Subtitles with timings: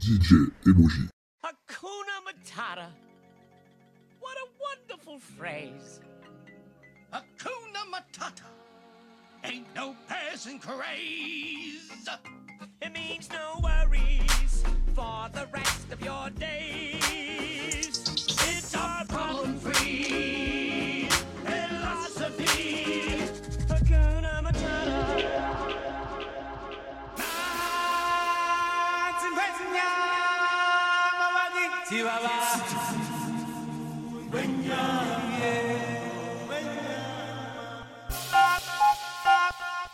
[0.00, 1.10] DJ Emoji.
[1.44, 2.86] Hakuna Matata.
[4.18, 6.00] What a wonderful phrase.
[7.12, 8.48] Hakuna Matata.
[9.44, 11.90] Ain't no passing craze.
[12.80, 17.98] It means no worries for the rest of your days.
[18.48, 20.49] It's our problem free.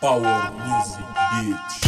[0.07, 1.86] Power Music, bitch.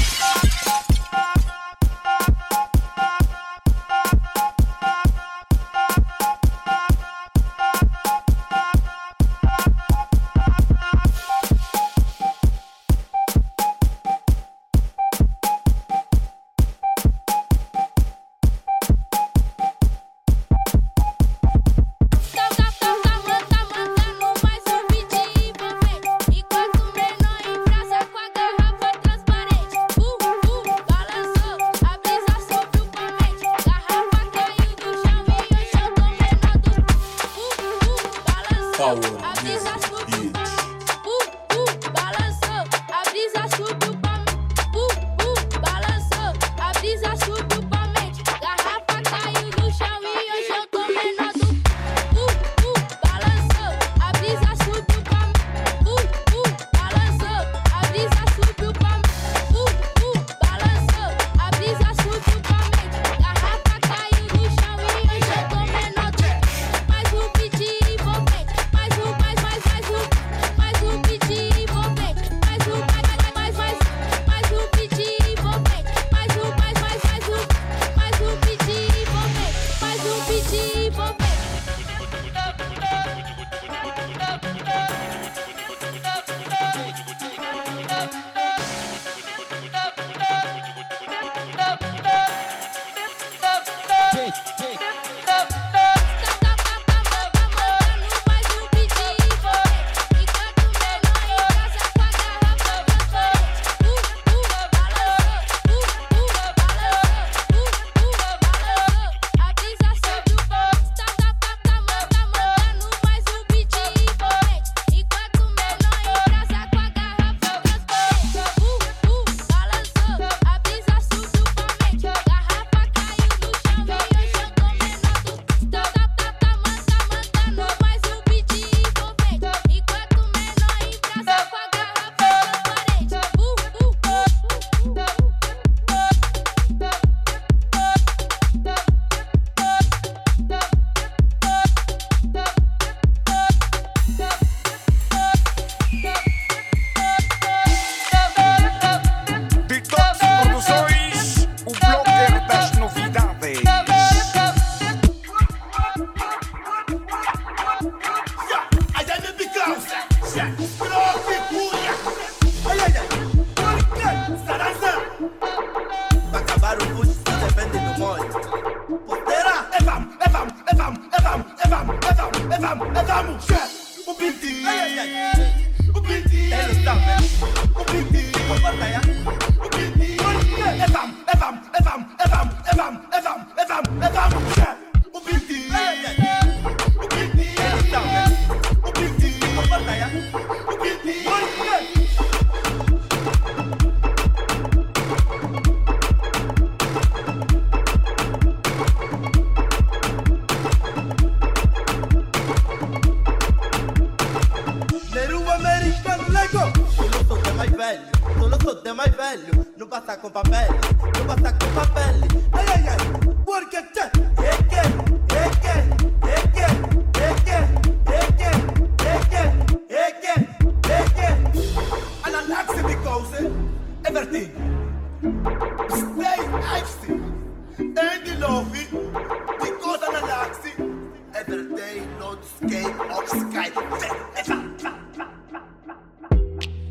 [166.78, 168.98] Claro, push, depende do molho.
[169.06, 169.68] Porteira!
[169.80, 173.67] evam, evam, evam, evam, evam, evam, evam, evam, evam, evam.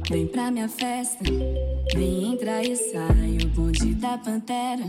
[0.10, 1.24] Vem pra minha festa,
[1.94, 4.86] vem entra e sai o bonde da pantera.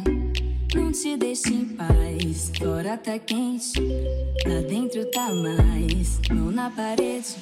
[0.73, 3.81] Não te deixe em paz, fora tá quente,
[4.47, 7.35] lá dentro tá mais, mão na parede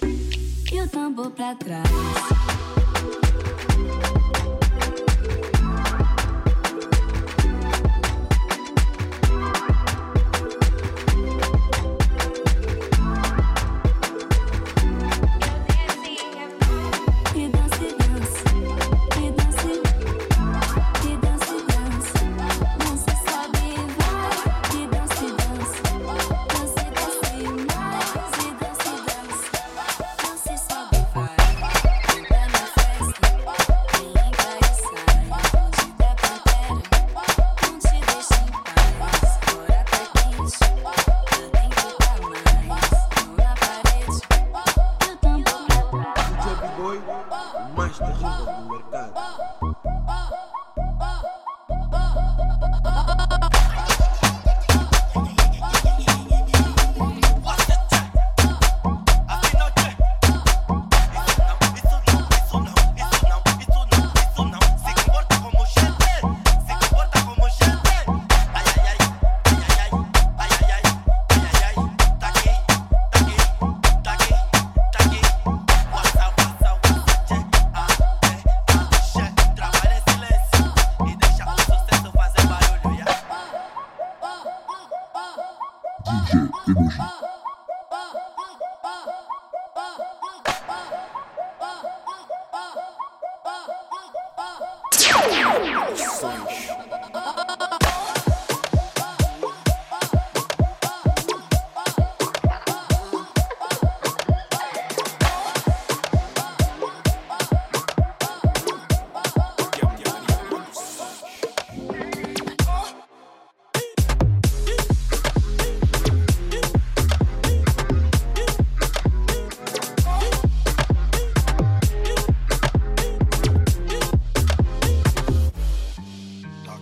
[0.73, 2.56] e o tambor pra trás.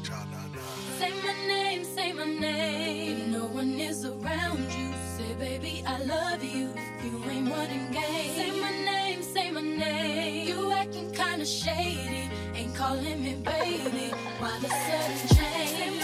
[0.04, 3.32] Say my name, say my name.
[3.32, 4.92] No one is around you.
[5.16, 6.74] Say, baby, I love you.
[7.02, 8.34] You ain't running game.
[8.34, 10.48] Say my name, say my name.
[10.48, 12.28] You acting kinda shady.
[12.54, 14.12] Ain't calling me baby.
[14.38, 16.03] Why the sudden change?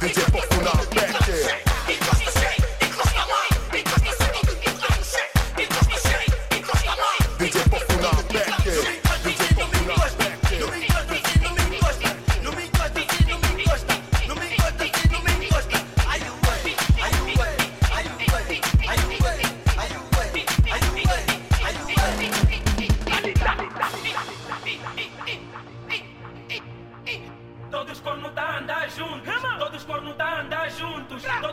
[0.00, 0.39] Todos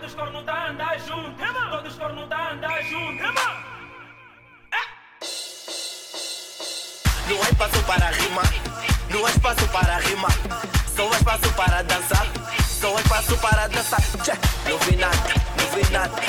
[0.07, 1.45] Todos corno tá andar juntos.
[1.69, 3.27] Todos corno tá andar juntos.
[7.27, 8.43] Não há espaço para rima,
[9.09, 10.29] não há espaço para rima.
[10.95, 12.25] Só há espaço para dançar,
[12.79, 13.99] só há espaço para dançar.
[14.69, 15.17] Não vi nada,
[15.57, 16.21] não vi nada,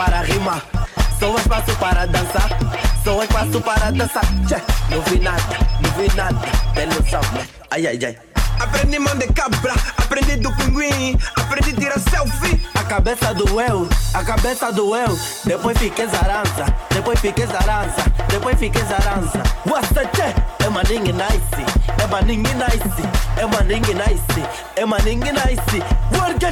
[0.00, 0.62] para rimar.
[1.18, 2.48] Só espaço para dançar,
[3.04, 4.24] só há espaço para dançar.
[4.46, 4.56] Tchê,
[4.88, 5.42] Não vi nada,
[5.82, 6.40] não vi nada,
[6.74, 7.46] tem noção, né?
[7.70, 8.16] Ai, ai, ai.
[8.58, 12.66] Aprendi mão de cabra, aprendi do pinguim, aprendi tirar selfie.
[12.74, 15.18] A cabeça doeu, a cabeça doeu.
[15.44, 19.42] Depois fiquei zarança, depois fiquei zarança, depois fiquei zarança.
[19.66, 20.59] What's the che?
[20.70, 21.66] É uma ninguém nice,
[22.00, 23.02] é uma ninguém nice,
[23.36, 25.82] é uma ninguém nice, é uma ninguém nice.
[26.14, 26.46] Work?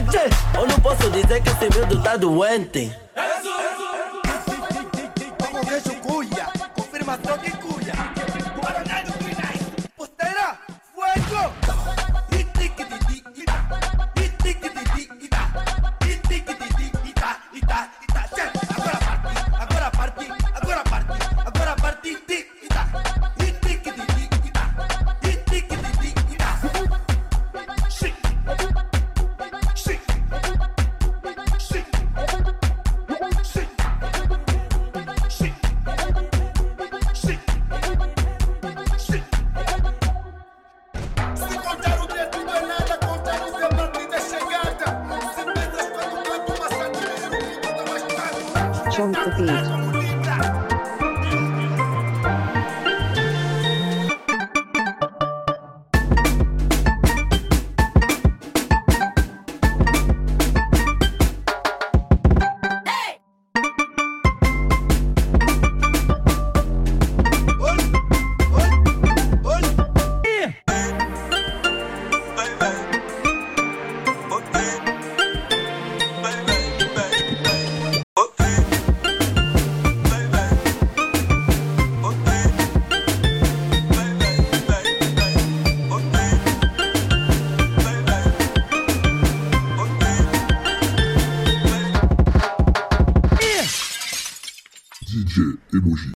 [0.54, 2.92] Eu não posso dizer que esse miúdo tá doente.
[3.14, 3.67] Como